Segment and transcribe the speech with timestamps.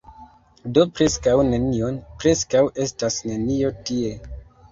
[0.77, 1.99] Do preskaŭ nenion...
[2.23, 4.17] preskaŭ estas nenio tie.